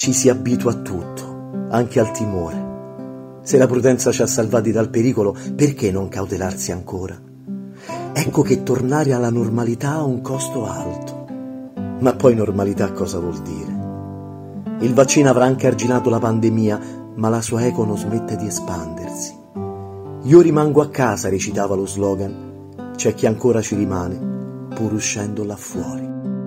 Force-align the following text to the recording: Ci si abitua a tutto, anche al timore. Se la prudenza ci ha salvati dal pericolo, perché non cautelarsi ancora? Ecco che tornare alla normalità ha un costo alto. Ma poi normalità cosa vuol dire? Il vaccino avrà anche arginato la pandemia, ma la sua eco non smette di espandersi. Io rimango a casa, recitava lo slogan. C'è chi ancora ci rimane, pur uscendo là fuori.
Ci 0.00 0.12
si 0.12 0.28
abitua 0.28 0.70
a 0.70 0.74
tutto, 0.74 1.66
anche 1.70 1.98
al 1.98 2.12
timore. 2.12 3.40
Se 3.42 3.58
la 3.58 3.66
prudenza 3.66 4.12
ci 4.12 4.22
ha 4.22 4.28
salvati 4.28 4.70
dal 4.70 4.90
pericolo, 4.90 5.34
perché 5.56 5.90
non 5.90 6.06
cautelarsi 6.08 6.70
ancora? 6.70 7.20
Ecco 8.12 8.42
che 8.42 8.62
tornare 8.62 9.12
alla 9.12 9.28
normalità 9.28 9.94
ha 9.94 10.04
un 10.04 10.20
costo 10.20 10.66
alto. 10.66 11.26
Ma 11.98 12.14
poi 12.14 12.36
normalità 12.36 12.92
cosa 12.92 13.18
vuol 13.18 13.42
dire? 13.42 14.86
Il 14.86 14.94
vaccino 14.94 15.30
avrà 15.30 15.46
anche 15.46 15.66
arginato 15.66 16.10
la 16.10 16.20
pandemia, 16.20 16.80
ma 17.16 17.28
la 17.28 17.42
sua 17.42 17.66
eco 17.66 17.84
non 17.84 17.98
smette 17.98 18.36
di 18.36 18.46
espandersi. 18.46 19.36
Io 20.22 20.40
rimango 20.40 20.80
a 20.80 20.90
casa, 20.90 21.28
recitava 21.28 21.74
lo 21.74 21.86
slogan. 21.86 22.92
C'è 22.94 23.14
chi 23.14 23.26
ancora 23.26 23.60
ci 23.60 23.74
rimane, 23.74 24.68
pur 24.76 24.92
uscendo 24.92 25.42
là 25.42 25.56
fuori. 25.56 26.37